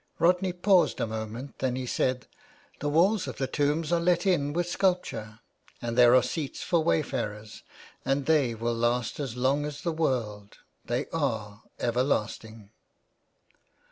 [0.17, 3.51] Rodney paused a moment and then he said, *' The walls of 398 THE WAY
[3.51, 3.51] BACK.
[3.51, 5.39] the tombs are let in with sculpture,
[5.79, 7.61] and there are seats for wayfarers,
[8.03, 12.71] and they will last as long as the world— they are everlasting."